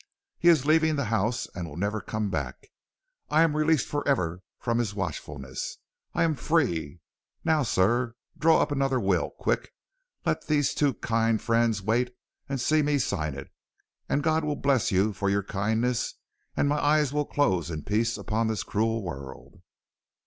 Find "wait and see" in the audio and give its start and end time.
11.83-12.81